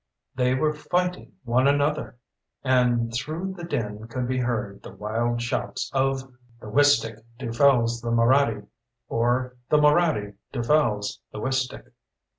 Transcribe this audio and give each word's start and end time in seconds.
They 0.33 0.55
were 0.55 0.73
fighting 0.73 1.33
one 1.43 1.67
another! 1.67 2.17
And 2.63 3.13
through 3.13 3.53
the 3.55 3.63
din 3.63 4.07
could 4.07 4.27
be 4.27 4.39
heard 4.39 4.81
the 4.81 4.89
wild 4.91 5.43
shouts 5.43 5.91
of 5.93 6.23
"The 6.59 6.65
Wistick 6.69 7.19
dufels 7.37 8.01
the 8.01 8.09
Moraddy!" 8.09 8.65
or 9.09 9.57
"The 9.69 9.77
Moraddy 9.77 10.37
dufels 10.51 11.19
the 11.31 11.39
Wistick!" 11.39 11.91